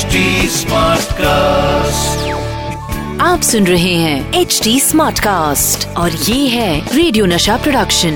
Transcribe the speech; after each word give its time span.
HD 0.00 0.18
Smartcast. 0.48 2.20
आप 3.22 3.40
सुन 3.42 3.66
रहे 3.66 3.94
हैं 4.02 4.40
एच 4.40 4.60
डी 4.64 4.78
स्मार्ट 4.80 5.18
कास्ट 5.24 5.86
और 6.02 6.12
ये 6.28 6.46
है 6.48 6.96
radio 6.96 7.24
Nasha 7.32 7.56
production 7.64 8.14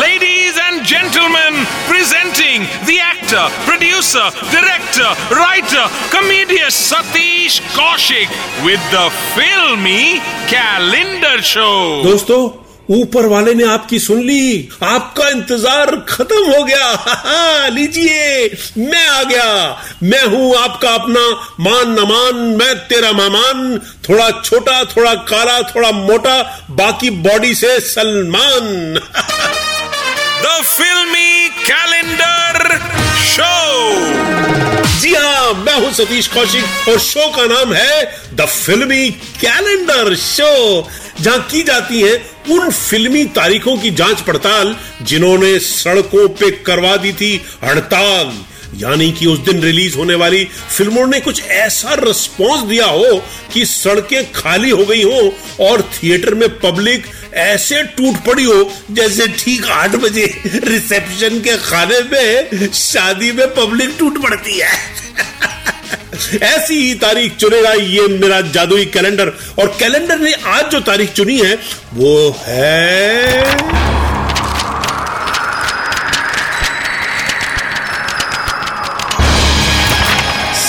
Ladies 0.00 0.58
and 0.64 0.84
gentlemen, 0.92 1.60
presenting 1.90 2.66
the 2.90 2.98
actor, 3.06 3.44
producer, 3.68 4.26
director, 4.56 5.08
writer, 5.38 5.84
comedian 6.16 6.70
Satish 6.78 7.60
Kaushik 7.78 8.36
with 8.66 8.90
the 8.96 9.06
filmy 9.36 10.20
calendar 10.54 11.36
show. 11.52 11.76
दोस्तों 12.04 12.40
ऊपर 12.90 13.26
वाले 13.26 13.54
ने 13.54 13.64
आपकी 13.64 13.98
सुन 13.98 14.20
ली। 14.20 14.68
आपका 14.82 15.28
इंतज़ार 15.28 15.94
खत्म 16.08 16.36
हो 16.46 16.62
गया। 16.64 17.68
लीजिए 17.68 18.50
मैं 18.78 19.06
आ 19.08 19.22
गया। 19.22 19.50
मैं 20.02 20.22
हूँ 20.24 20.54
आपका 20.58 20.94
अपना 20.94 21.20
मान 21.60 21.90
न 21.90 22.06
मान 22.08 22.34
मैं 22.58 22.74
तेरा 22.88 23.12
मेहमान 23.12 23.78
थोड़ा 24.08 24.30
छोटा 24.40 24.82
थोड़ा 24.86 25.14
काला 25.30 25.60
थोड़ा 25.70 25.90
मोटा 25.92 26.42
बाकी 26.70 27.10
बॉडी 27.22 27.54
से 27.54 27.78
Salman. 27.82 28.98
The 30.42 30.60
filmi 30.64 31.48
calendar 31.64 32.78
show 33.26 33.52
जी 35.00 35.14
हाँ 35.14 35.52
मैं 35.54 35.74
हूँ 35.74 35.92
सतीश 35.92 36.26
कौशिक 36.28 36.88
और 36.88 36.98
शो 37.00 37.28
का 37.36 37.46
नाम 37.46 37.72
है 37.74 38.04
द 38.34 38.46
फिल्मी 38.48 39.08
कैलेंडर 39.40 40.14
शो 40.16 40.88
जहाँ 41.20 41.40
की 41.50 41.62
जाती 41.62 42.00
है 42.00 42.14
उन 42.50 42.70
फिल्मी 42.70 43.24
तारीखों 43.24 43.76
की 43.78 43.90
जाँच 43.90 44.20
पड़ताल 44.20 44.76
जिन्होंने 45.02 45.58
सड़कों 45.58 46.28
पे 46.28 46.50
करवा 46.66 46.96
दी 46.96 47.12
थी, 47.12 47.40
हड़ताल। 47.64 48.32
यानी 48.76 49.10
कि 49.12 49.26
उस 49.26 49.38
दिन 49.38 49.60
रिलीज़ 49.60 49.96
होने 49.96 50.14
वाली 50.14 50.44
फ़िल्मों 50.44 51.06
ने 51.06 51.20
कुछ 51.20 51.42
ऐसा 51.42 51.94
रिस्पॉन्स 51.94 52.62
दिया 52.68 52.86
हो 52.86 53.22
कि 53.52 53.64
सड़कें 53.66 54.32
खाली 54.32 54.70
हो 54.70 54.84
गई 54.84 55.02
हो 55.02 55.34
और 55.60 55.82
थिएटर 55.82 56.34
में 56.34 56.48
पब्लिक 56.58 57.06
ऐसे 57.34 57.82
टूट 57.82 58.16
पड़ी 58.26 58.44
हो, 58.44 58.70
जैसे 58.90 59.26
ठीक 59.38 59.66
आठ 59.66 59.96
बजे 59.96 60.24
रिसेप्शन 60.46 61.38
के 61.40 61.56
खाने 61.56 62.00
में, 62.12 62.70
शादी 62.72 63.32
में 63.32 63.46
पब्लिक 63.54 63.96
टूट 63.98 64.22
पड़ती 64.22 64.58
है। 64.58 64.72
ऐसी 66.42 66.74
ही 66.74 66.94
तारीख 66.94 67.36
चुनेगा 67.36 67.72
ये 67.72 68.06
मेरा 68.08 68.40
जादुई 68.40 68.84
कैलेंडर। 68.84 69.32
और 69.58 69.76
कैलेंडर 69.80 70.18
ने 70.18 70.32
आज 70.32 70.70
जो 70.70 70.80
तारीख 70.80 71.12
चुनी 71.12 71.38
है, 71.38 71.58
वो 71.94 72.36
है 72.38 73.42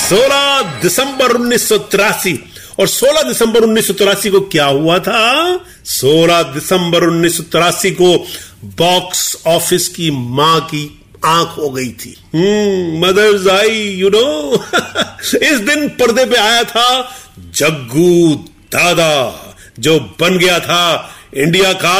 16 0.09 0.61
दिसंबर 0.81 1.31
उन्नीस 1.31 1.69
सौ 1.69 1.77
तिरासी। 1.77 2.39
और 2.79 2.87
16 2.87 3.21
दिसंबर 3.21 3.59
उन्नीस 3.59 3.87
सौ 3.87 3.93
तिरासी 3.93 4.29
को 4.29 4.39
क्या 4.39 4.65
हुआ 4.65 4.99
था? 4.99 5.59
16 5.85 6.41
दिसंबर 6.43 7.03
उन्नीस 7.03 7.37
सौ 7.37 7.43
तिरासी 7.43 7.91
को 7.91 8.27
बॉक्स 8.65 9.37
ऑफ़िस 9.47 9.87
की 9.87 10.11
माँ 10.11 10.59
की 10.61 11.02
आँख 11.25 11.57
हो 11.57 11.69
गई 11.69 11.89
थी। 11.99 12.15
मदर्स 12.99 13.47
आई 13.47 13.81
यू 13.99 14.09
नो 14.09 14.53
इस 15.41 15.59
दिन 15.59 15.87
पर्दे 15.99 16.25
पे 16.25 16.35
आया 16.37 16.63
था 16.63 16.87
जग्गू 17.55 18.35
दादा, 18.73 19.13
जो 19.79 19.99
बन 20.21 20.37
गया 20.37 20.59
था 20.59 21.09
इंडिया 21.35 21.73
का 21.73 21.97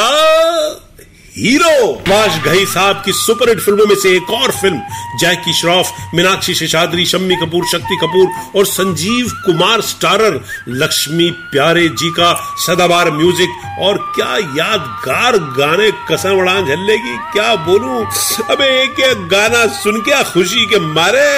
हीरो। 1.36 1.92
वाश 2.08 2.36
घई 2.38 2.64
साहब 2.66 3.00
की 3.04 3.12
सुपरहिट 3.12 3.60
फ़िल्मों 3.60 3.86
में 3.86 3.94
से 3.94 4.10
एक 4.16 4.30
और 4.30 4.50
फ़िल्म, 4.52 4.80
जैकी 5.20 5.52
श्रॉफ, 5.52 5.90
मीनाक्षी 6.14 6.54
शेषाद्री, 6.54 7.06
शम्मी 7.06 7.36
कपूर, 7.36 7.66
शक्ति 7.68 7.96
कपूर 8.02 8.28
और 8.56 8.66
संजीव 8.66 9.32
कुमार 9.46 9.80
स्टारर, 9.80 10.40
लक्ष्मी 10.68 11.30
प्यारे 11.52 11.88
जी 11.90 12.10
का 12.10 12.32
सदाबार 12.66 13.10
म्यूज़िक 13.10 13.80
और 13.82 13.98
क्या 14.16 14.36
यादगार 14.58 15.38
गाने 15.58 15.90
कसम 16.08 16.38
उड़ान 16.38 16.66
झल्ले 16.66 16.98
की 16.98 17.16
क्या 17.32 17.54
बोलूँ? 17.66 18.04
अबे 18.50 18.68
एक 18.82 19.00
एक 19.00 19.28
गाना 19.28 19.66
सुन 19.74 20.00
के 20.00 20.22
खुशी 20.24 20.66
के 20.66 20.78
मारे, 20.78 21.28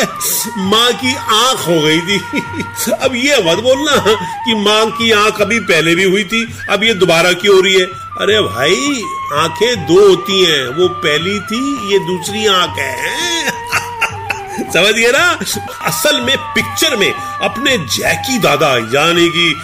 माँ 0.60 0.92
की 0.94 1.14
आँख 1.16 1.66
हो 1.68 1.80
गई 1.80 2.00
थी। 2.00 2.92
अब 2.92 3.14
ये 3.16 3.36
मत 3.44 3.62
बोलना 3.62 3.96
कि 4.44 4.62
माँ 4.62 4.86
की 4.90 5.10
आँख 5.14 5.40
अभी 5.42 5.60
पहले 5.60 5.94
भी 5.94 6.04
हुई 6.04 6.24
थी, 6.24 6.48
अब 6.70 6.84
ये 6.84 6.94
दोबारा 6.94 7.32
क्यों 7.32 7.54
हो 7.56 7.60
रही 7.60 7.74
है? 7.74 8.04
अरे 8.21 8.41
भाई, 8.41 9.03
आँखें 9.32 9.87
दो 9.87 10.09
होती 10.09 10.44
हैं, 10.44 10.69
वो 10.69 10.88
पहली 10.88 11.41
थी, 11.41 11.93
ये 11.93 11.99
दूसरी 11.99 12.47
आँख 12.47 12.78
है 12.78 13.50
समझिए 14.72 15.12
ना? 15.12 15.41
असल 15.82 16.21
में 16.21 16.38
पिक्चर 16.38 16.97
में 16.97 17.12
अपने 17.43 17.78
जैकी 17.78 18.38
दादा, 18.38 18.77
यानी 18.77 19.28
कि 19.28 19.56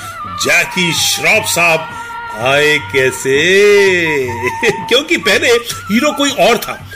जैकी 0.45 0.93
श्रॉफ 0.93 1.45
साहब, 1.45 1.89
आए 2.47 2.79
कैसे? 2.79 3.39
क्योंकि 4.89 5.17
पहले 5.17 5.49
हीरो 5.49 6.13
कोई 6.13 6.31
और 6.31 6.59
था। 6.59 6.89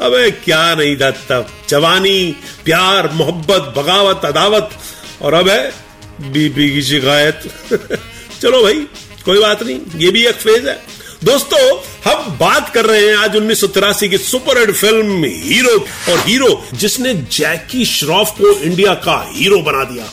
अबे, 0.00 0.30
क्या 0.30 0.74
नहीं 0.74 0.96
था 0.96 1.10
तब? 1.10 1.48
जवानी, 1.68 2.36
प्यार, 2.64 3.10
मोहब्बत, 3.12 3.74
बगावत, 3.78 4.20
अदावत, 4.24 4.70
और 5.22 5.34
अब 5.34 5.48
है, 5.48 5.74
बीबी 6.20 6.70
की 6.70 6.82
शिकायत। 6.82 7.40
चलो 8.42 8.62
भाई 8.62 8.86
कोई 9.26 9.38
बात 9.40 9.62
नहीं, 9.62 9.78
ये 9.96 10.10
भी 10.10 10.24
एक 10.26 10.34
फ़ेज़ 10.36 10.66
है। 10.68 10.74
दोस्तों, 11.24 11.58
हम 12.04 12.36
बात 12.38 12.68
कर 12.74 12.86
रहे 12.86 13.06
हैं 13.06 13.16
आज 13.16 13.36
उन्नीस 13.36 13.60
सौ 13.60 13.66
तिरासी 13.66 14.08
की 14.08 14.18
सुपर 14.18 14.58
हिट 14.58 14.70
फ़िल्म 14.72 15.24
हीरो 15.24 15.78
और 16.12 16.18
हीरो, 16.18 16.50
जिसने 16.74 17.14
जैकी 17.14 17.84
श्रॉफ 17.84 18.30
को 18.38 18.52
इंडिया 18.52 18.94
का 19.06 19.16
हीरो 19.30 19.58
बना 19.60 19.82
दिया। 19.84 20.04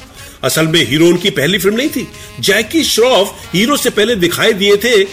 असल 0.44 0.68
में 0.68 0.80
हीरो 0.88 1.08
उनकी 1.08 1.30
पहली 1.32 1.58
फ़िल्म 1.58 1.76
नहीं 1.76 1.90
थी। 1.90 2.08
जैकी 2.40 2.84
श्रॉफ 2.84 3.36
हीरो 3.54 3.78
से 3.78 3.90
पहले 3.90 4.16
दिखाई 4.16 4.54
दिए 4.54 4.78
थे 4.78 5.04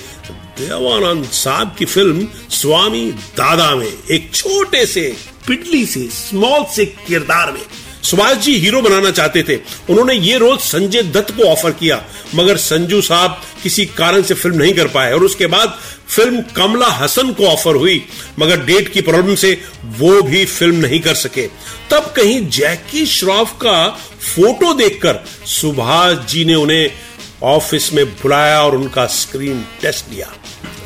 देवानंद 0.61 1.25
साहब 1.35 1.75
की 1.79 1.85
फ़िल्म 1.85 2.27
स्वामी 2.51 3.05
दादा 3.37 3.75
में, 3.75 3.93
एक 4.11 4.31
छोटे 4.35 4.87
से 4.87 5.15
पिटली 5.47 5.85
से 5.87 6.09
स्मॉल 6.15 6.65
से 6.75 6.85
किरदार 6.87 7.53
में। 7.53 7.63
सुभाष 8.03 8.37
जी 8.37 8.57
हीरो 8.59 8.81
बनाना 8.83 9.11
चाहते 9.11 9.43
थे। 9.43 9.57
उन्होंने 9.91 10.15
ये 10.15 10.37
रोल 10.39 10.57
संजय 10.59 11.03
दत्त 11.05 11.31
को 11.37 11.43
ऑफ़र 11.43 11.71
किया। 11.71 12.03
मगर 12.35 12.57
संजू 12.57 13.01
साहब 13.03 13.41
किसी 13.63 13.85
कारण 13.87 14.23
से 14.23 14.35
फ़िल्म 14.35 14.57
नहीं 14.57 14.73
कर 14.75 14.89
पाए। 14.89 15.13
और 15.13 15.25
उसके 15.25 15.47
बाद 15.47 15.79
फ़िल्म 16.09 16.43
कमला 16.57 16.87
हसन 16.87 17.33
को 17.33 17.47
ऑफ़र 17.47 17.77
हुई, 17.77 18.03
मगर 18.39 18.65
डेट 18.65 18.93
की 18.93 19.01
प्रॉब्लम 19.01 19.35
से 19.35 19.53
वो 19.99 20.21
भी 20.23 20.45
फ़िल्म 20.45 20.77
नहीं 20.77 21.01
कर 21.01 21.15
सके। 21.17 21.47
तब 21.91 22.13
कहीं 22.17 22.49
जैकी 22.49 23.05
श्रॉफ 23.07 23.53
का 23.63 23.89
फ़ोटो 24.35 24.73
देखकर 24.75 25.25
सुभाष 25.49 26.27
जी 26.31 26.45
ने 26.45 26.55
उन्हें 26.55 26.91
ऑफ़िस 27.43 27.93
में 27.93 28.05
बुलाया 28.07 28.61
और 28.63 28.75
उनका 28.77 29.07
स्क्रीन 29.07 29.65
टेस्ट 29.83 30.11
लिया 30.13 30.33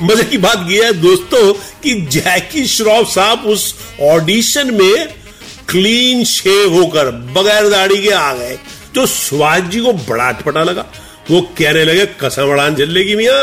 मज़े 0.03 0.25
की 0.25 0.39
बात 0.39 0.67
यह 0.71 0.85
है 0.85 0.93
दोस्तों 0.93 1.53
कि 1.83 1.95
जैकी 2.13 2.67
श्रॉफ 2.67 3.09
साहब 3.09 3.45
उस 3.47 3.75
ऑडिशन 4.03 4.75
में 4.75 5.09
क्लीन 5.69 6.25
शेव 6.25 6.75
होकर 6.75 7.11
बगैर 7.35 7.69
दाढ़ी 7.71 8.03
के 8.03 8.11
आ 8.11 8.33
गए। 8.35 8.59
तो 8.95 9.07
सुभाष 9.07 9.63
जी 9.63 9.81
को 9.81 9.93
बड़ा 9.93 10.29
अटपटा 10.29 10.63
लगा। 10.63 10.85
वो 11.31 11.41
कहने 11.59 11.85
लगे, 11.85 12.07
कसम 12.21 12.51
उड़ान 12.51 12.75
जल्ले 12.75 13.05
की 13.05 13.15
मिया। 13.17 13.37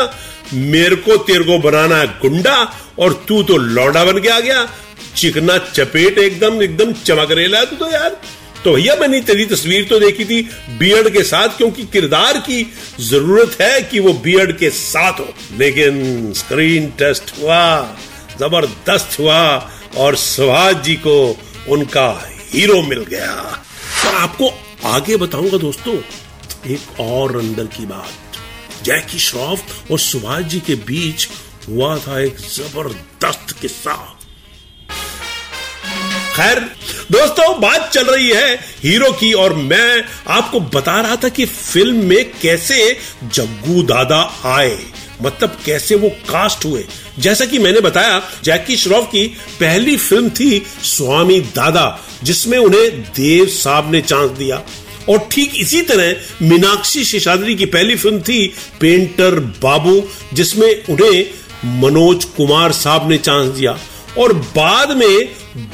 मेरे 0.52 0.96
को, 0.96 1.16
तेरे 1.16 1.44
को 1.44 1.58
बनाना 1.60 1.96
है 1.96 2.06
गुंडा 2.20 2.56
और 2.98 3.12
तू 3.28 3.42
तो 3.42 3.56
लौडा 3.56 4.04
बन 4.04 4.20
के 4.20 4.28
आ 4.28 4.38
गया। 4.40 4.68
चिकना 5.16 5.56
चपेट 5.58 6.18
एकदम 6.18 6.62
एकदम 6.62 6.92
चमक 6.92 7.30
रेला 7.30 7.64
तू 7.64 7.76
तो 7.76 7.90
यार। 7.90 8.16
तो 8.64 8.72
भैया, 8.72 8.94
मैंने 8.96 9.20
तेरी 9.20 9.44
तस्वीर 9.44 9.84
तो 9.84 9.98
देखी 10.00 10.24
थी 10.24 10.40
बियर्ड 10.78 11.08
के 11.10 11.22
साथ, 11.22 11.48
क्योंकि 11.48 11.82
किरदार 11.82 12.38
की 12.38 12.62
ज़रूरत 13.00 13.56
है 13.60 13.80
कि 13.82 14.00
वो 14.00 14.12
बियर्ड 14.24 14.56
के 14.58 14.70
साथ 14.70 15.20
हो। 15.20 15.28
लेकिन 15.58 16.32
स्क्रीन 16.32 16.86
टेस्ट 16.98 17.32
हुआ, 17.40 17.96
ज़बरदस्त 18.38 19.18
हुआ 19.18 19.40
और 19.96 20.16
सुभाष 20.16 20.74
जी 20.84 20.94
को 20.96 21.16
उनका 21.68 22.08
हीरो 22.52 22.80
मिल 22.82 23.04
गया। 23.04 23.32
और 24.06 24.14
आपको 24.14 24.52
आगे 24.86 25.16
बताऊँगा 25.16 25.58
दोस्तों 25.58 25.96
एक 26.66 27.00
और 27.00 27.36
अंदर 27.36 27.66
की 27.66 27.86
बात। 27.86 28.84
जैकी 28.84 29.18
श्रॉफ 29.18 29.90
और 29.90 29.98
सुभाष 29.98 30.44
जी 30.44 30.60
के 30.60 30.74
बीच 30.74 31.28
हुआ 31.68 31.96
था 31.98 32.20
एक 32.20 32.36
ज़बरदस्त 32.36 33.60
किस्सा। 33.60 33.94
खैर, 36.36 36.60
दोस्तों, 37.12 37.60
बात 37.60 37.90
चल 37.92 38.06
रही 38.06 38.28
है 38.28 38.54
हीरो 38.82 39.12
की 39.12 39.32
और 39.32 39.52
मैं 39.52 40.04
आपको 40.28 40.60
बता 40.60 41.00
रहा 41.00 41.16
था 41.16 41.28
कि 41.28 41.44
फ़िल्म 41.46 42.04
में 42.04 42.32
कैसे 42.40 42.98
जग्गू 43.24 43.82
दादा 43.82 44.20
आए 44.44 44.78
मतलब 45.22 45.58
कैसे 45.64 45.94
वो 45.94 46.08
कास्ट 46.08 46.64
हुए। 46.64 46.84
जैसा 47.18 47.44
कि 47.44 47.58
मैंने 47.58 47.80
बताया, 47.80 48.22
जैकी 48.44 48.76
श्रॉफ 48.76 49.06
की 49.06 49.26
पहली 49.60 49.96
फ़िल्म 49.96 50.30
थी 50.30 50.66
स्वामी 50.82 51.40
दादा, 51.40 52.00
जिसमें 52.22 52.58
उन्हें 52.58 53.02
देव 53.02 53.46
साहब 53.46 53.92
ने 53.92 54.00
चांस 54.00 54.30
दिया। 54.30 54.62
और 55.08 55.28
ठीक 55.32 55.54
इसी 55.60 55.80
तरह 55.82 56.46
मीनाक्षी 56.46 57.04
शेषाद्री 57.04 57.54
की 57.54 57.66
पहली 57.66 57.96
फ़िल्म 57.96 58.20
थी 58.20 58.46
पेंटर 58.80 59.38
बाबू, 59.62 60.02
जिसमें 60.32 60.84
उन्हें 60.86 61.80
मनोज 61.80 62.24
कुमार 62.36 62.72
साहब 62.72 63.08
ने 63.10 63.18
चांस 63.18 63.48
दिया 63.48 63.78
और 64.18 64.32
बाद 64.32 64.96
में 64.96 65.28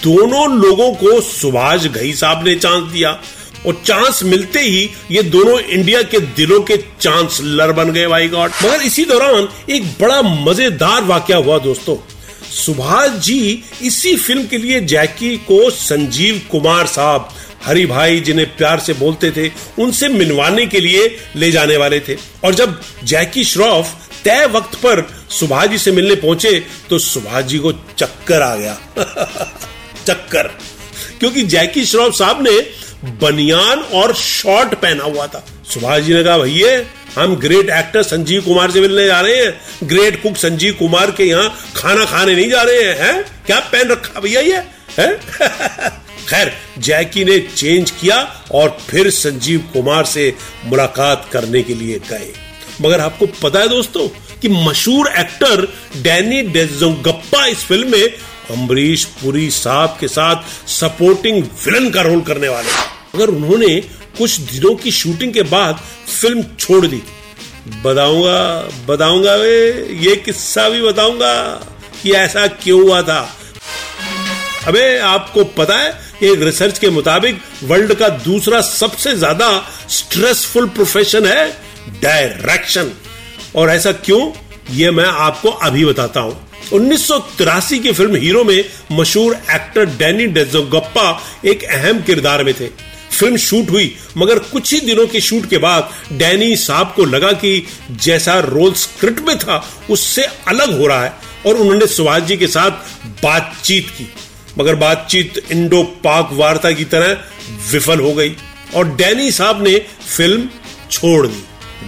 दोनों 0.05 0.49
लोगों 0.59 0.93
को 0.95 1.21
सुभाष 1.21 1.87
घई 1.87 2.13
साहब 2.15 2.47
ने 2.47 2.55
चांस 2.57 2.93
दिया। 2.93 3.19
और 3.67 3.81
चांस 3.87 4.23
मिलते 4.23 4.61
ही 4.61 4.89
ये 5.11 5.23
दोनों 5.25 5.59
इंडिया 5.61 6.03
के 6.03 6.19
दिलों 6.19 6.61
के 6.63 6.77
चांसलर 6.77 7.73
बन 7.73 7.91
गए, 7.93 8.07
भाई 8.07 8.29
गॉड। 8.29 8.51
मगर 8.65 8.83
इसी 8.83 9.05
दौरान 9.05 9.49
एक 9.71 9.87
बड़ा 10.01 10.21
मज़ेदार 10.23 11.05
वाक्य 11.05 11.35
हुआ 11.37 11.59
दोस्तों। 11.59 11.97
सुभाष 12.55 13.19
जी 13.25 13.63
इसी 13.83 14.17
फ़िल्म 14.17 14.47
के 14.47 14.59
लिए 14.59 14.81
जैकी 14.83 15.37
को 15.49 15.69
संजीव 15.71 16.41
कुमार 16.51 16.87
साहब 16.87 17.29
हरि 17.65 17.87
भाई 17.87 18.21
जिन्हें 18.21 18.57
प्यार 18.57 18.81
से 18.81 18.93
बोलते 18.93 19.31
थे, 19.31 19.53
उनसे 19.83 20.09
मिलवाने 20.09 20.67
के 20.67 20.81
लिए 20.81 21.19
ले 21.37 21.51
जाने 21.51 21.77
वाले 21.77 22.01
थे। 22.01 22.17
और 22.45 22.55
जब 22.55 22.81
जैकी 23.05 23.45
श्रॉफ 23.45 24.09
तय 24.25 24.47
वक्त 24.47 24.75
पर 24.75 25.11
सुभाष 25.31 25.69
जी 25.69 25.79
से 25.79 25.93
मिलने 25.93 26.15
पहुँचे 26.15 26.67
तो 26.91 26.99
सुभाष 26.99 27.45
जी 27.45 27.59
को 27.59 27.73
चक्कर 27.73 28.43
आ 28.43 28.57
गया। 28.57 28.81
चक्कर। 30.07 30.43
क्योंकि 31.21 31.43
जैकी 31.43 31.85
श्रॉफ 31.85 32.15
साहब 32.15 32.49
ने 32.49 32.71
बनियान 33.05 33.79
और 33.79 34.15
शॉर्ट 34.15 34.75
पहना 34.75 35.05
हुआ 35.05 35.27
था। 35.27 35.47
सुभाष 35.75 36.03
जी 36.03 36.15
ने 36.15 36.25
कहा, 36.25 36.39
भैया, 36.39 36.85
हम 37.23 37.37
ग्रेट 37.37 37.71
एक्टर 37.71 38.03
संजीव 38.03 38.43
कुमार 38.43 38.71
से 38.71 38.81
मिलने 38.81 39.07
जा 39.07 39.21
रहे 39.21 39.37
हैं। 39.37 39.61
ग्रेट 39.85 40.23
कुक 40.23 40.37
संजीव 40.37 40.73
कुमार 40.73 41.11
के 41.11 41.25
यहाँ 41.25 41.73
खाना 41.77 42.05
खाने 42.05 42.35
नहीं 42.35 42.51
जा 42.51 42.63
रहे 42.63 42.83
हैं, 42.83 42.97
है? 42.99 43.23
क्या 43.23 43.61
पहन 43.61 43.89
रखा 43.89 44.21
भैया 44.21 44.41
ये? 44.41 44.63
है? 44.99 45.21
खैर, 46.29 46.53
जैकी 46.79 47.25
ने 47.25 47.39
चेंज 47.57 47.91
किया 47.91 48.17
और 48.53 48.77
फिर 48.89 49.11
संजीव 49.11 49.61
कुमार 49.73 50.05
से 50.05 50.35
मुलाकात 50.65 51.29
करने 51.33 51.63
के 51.63 51.75
लिए 51.75 51.99
गए। 52.11 52.33
मगर 52.81 53.01
आपको 53.01 53.27
पता 53.43 53.61
है 53.61 53.69
दोस्तों 53.69 54.09
कि 54.41 54.49
मशहूर 54.49 55.09
एक्टर 55.19 55.67
डैनी 56.03 56.43
डेजोगप्पा 56.49 57.45
इस 57.47 57.65
फ़िल्म 57.65 57.91
में 57.91 58.09
अम्बरीश 58.51 59.05
पुरी 59.23 59.51
साहब 59.51 59.97
के 60.01 60.09
साथ 60.09 60.69
सपोर्टिंग 60.71 61.43
विलन 61.65 61.89
का 61.91 62.03
रोल 62.03 62.21
करने 62.21 62.49
वाले 62.49 62.71
अगर 63.15 63.29
उन्होंने 63.29 63.75
कुछ 64.19 64.39
दिनों 64.43 64.75
की 64.75 64.91
शूटिंग 64.91 65.33
के 65.33 65.43
बाद 65.43 65.81
फ़िल्म 66.21 66.43
छोड़ 66.59 66.87
दी। 66.87 67.03
बताऊँगा 67.85 68.39
बताऊँगा 68.87 69.35
वे, 69.35 69.57
ये 70.01 70.17
किस्सा 70.17 70.69
भी 70.69 70.83
बताऊँगा 70.83 71.35
कि 72.03 72.13
ऐसा 72.13 72.47
क्यों 72.47 72.83
हुआ 72.83 73.03
था। 73.03 73.21
अबे, 74.67 74.99
आपको 74.99 75.45
पता 75.45 75.79
है 75.79 76.08
एक 76.25 76.43
रिसर्च 76.43 76.79
के 76.79 76.89
मुताबिक 76.91 77.41
वर्ल्ड 77.65 77.95
का 77.95 78.09
दूसरा 78.09 78.61
सबसे 78.61 79.15
ज़्यादा 79.17 79.49
स्ट्रेसफुल 79.89 80.67
प्रोफेशन 80.69 81.27
है 81.27 81.49
डायरेक्शन 82.03 82.91
और 83.57 83.71
ऐसा 83.71 83.93
क्यों? 83.93 84.31
ये 84.71 84.91
मैं 84.91 85.05
आपको 85.05 85.49
अभी 85.49 85.85
बताता 85.85 86.21
हूँ। 86.21 86.37
उन्नीस 86.73 87.09
की 87.73 87.93
फ़िल्म 87.93 88.17
हीरो 88.17 88.45
में 88.45 88.65
मशहूर 88.93 89.35
एक्टर 89.35 89.85
डैनी 89.97 90.27
डेजोगप्पा 90.27 91.09
एक 91.45 91.65
अहम 91.65 92.03
किरदार 92.03 92.45
में 92.45 92.55
थे। 92.55 92.69
फ़िल्म 93.13 93.37
शूट 93.37 93.71
हुई, 93.71 93.95
मगर 94.17 94.39
कुछ 94.39 94.73
ही 94.75 94.81
दिनों 94.81 95.07
के 95.07 95.21
शूट 95.21 95.49
के 95.51 95.59
बाद 95.59 95.91
डैनी 96.13 96.55
साहब 96.57 96.93
को 96.97 97.05
लगा 97.05 97.33
कि 97.33 97.67
जैसा 97.91 98.39
रोल 98.41 98.73
स्क्रिप्ट 98.75 99.21
में 99.21 99.39
था, 99.39 99.65
उससे 99.91 100.23
अलग 100.49 100.79
हो 100.81 100.87
रहा 100.87 101.05
है। 101.05 101.13
और 101.47 101.57
उन्होंने 101.57 101.87
सुभाष 101.87 102.23
जी 102.23 102.37
के 102.37 102.47
साथ 102.47 102.71
बातचीत 103.23 103.89
की। 103.89 104.09
मगर 104.59 104.75
बातचीत 104.75 105.43
इंडो 105.53 105.83
पाक 106.05 106.31
वार्ता 106.33 106.71
की 106.71 106.85
तरह 106.85 107.25
विफल 107.73 108.01
हो 108.01 108.13
गई 108.15 108.35
और 108.75 108.89
डैनी 108.97 109.31
साहब 109.33 109.63
ने 109.63 109.79
फ़िल्म 110.17 110.49
छोड़ 110.91 111.27
दी। 111.27 111.43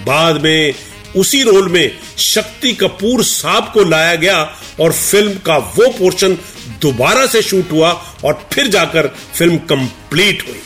बाद 0.05 0.41
में 0.43 0.75
उसी 1.17 1.43
रोल 1.43 1.69
में 1.69 1.99
शक्ति 2.19 2.73
कपूर 2.73 3.23
साहब 3.25 3.71
को 3.75 3.85
लाया 3.85 4.15
गया 4.15 4.39
और 4.81 4.93
फ़िल्म 4.93 5.33
का 5.47 5.57
वो 5.57 5.89
पोर्शन 5.91 6.37
दोबारा 6.83 7.27
से 7.27 7.43
शूट 7.43 7.73
हुआ 7.73 7.91
और 8.25 8.49
फिर 8.53 8.69
जाकर 8.69 9.09
फ़िल्म 9.35 9.57
कंप्लीट 9.57 10.47
हुई। 10.49 10.61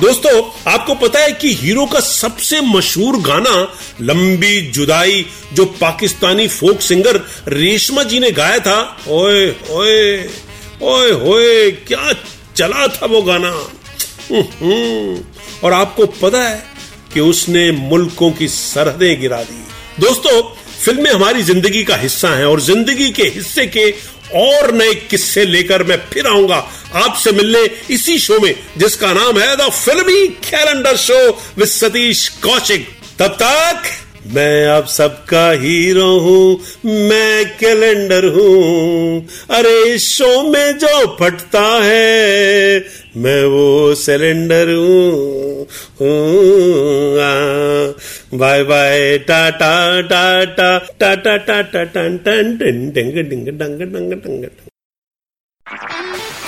दोस्तों, 0.00 0.30
आपको 0.72 0.94
पता 0.94 1.20
है 1.20 1.32
कि 1.32 1.52
हीरो 1.54 1.84
का 1.86 2.00
सबसे 2.00 2.60
मशहूर 2.60 3.16
गाना 3.22 3.56
लंबी 4.00 4.60
जुदाई, 4.70 5.24
जो 5.52 5.64
पाकिस्तानी 5.80 6.46
फोक 6.48 6.80
सिंगर 6.80 7.20
रेशमा 7.48 8.02
जी 8.02 8.18
ने 8.20 8.30
गाया 8.30 8.58
था, 8.58 9.04
ओए 9.08 9.48
ओए। 9.70 10.16
ओए 10.84 11.10
होए, 11.12 11.70
क्या 11.88 12.12
चला 12.56 12.86
था 12.88 13.06
वो 13.06 13.22
गाना? 13.22 13.50
और 15.64 15.72
आपको 15.72 16.06
पता 16.06 16.42
है 16.42 16.62
कि 17.12 17.20
उसने 17.22 17.70
मुल्कों 17.72 18.30
की 18.32 18.48
सरहदें 18.48 19.20
गिरा 19.20 19.42
दी। 19.42 19.62
दोस्तों, 20.00 20.40
फ़िल्में 20.84 21.10
हमारी 21.10 21.42
ज़िंदगी 21.42 21.82
का 21.84 21.96
हिस्सा 21.96 22.28
हैं 22.28 22.44
और 22.44 22.60
ज़िंदगी 22.60 23.10
के 23.10 23.22
हिस्से 23.34 23.66
के 23.66 23.90
और 24.36 24.72
नए 24.74 24.94
किस्से 25.10 25.44
लेकर 25.44 25.82
मैं 25.82 25.96
फिर 26.12 26.26
आऊँगा 26.26 26.56
आपसे 26.96 27.32
मिलने 27.32 27.64
इसी 27.94 28.18
शो 28.18 28.38
में, 28.40 28.54
जिसका 28.78 29.12
नाम 29.12 29.38
है 29.38 29.56
the 29.56 29.70
filmi 29.72 30.26
calendar 30.44 30.96
show 30.96 31.20
with 31.58 31.68
Satish 31.68 32.28
Kaushik. 32.42 32.88
तब 33.18 33.36
तक 33.42 33.82
मैं 34.26 34.66
आप 34.68 34.84
सबका 34.88 35.50
हीरो 35.60 36.08
हूँ 36.20 36.94
मैं 37.08 37.44
कैलेंडर 37.58 38.24
हूँ 38.34 39.20
अरे 39.50 39.74
इस 39.94 40.08
शो 40.08 40.30
में 40.42 40.78
जो 40.78 41.06
फटता 41.16 41.64
है 41.82 42.78
मैं 43.16 43.44
वो 43.46 43.94
सिलेंडर 43.94 44.72
हूँ 44.74 45.66
bye 48.38 48.64
bye 48.64 49.18
tata 49.28 49.74
tata 50.02 50.78
tata 51.00 51.36
tata 51.38 51.84
ton 51.84 52.16
टन 52.24 52.56
टिंग 52.58 52.92
डिंग 52.92 53.28
डिंग 53.28 53.58
डंग 53.58 53.80
डंग 53.82 54.73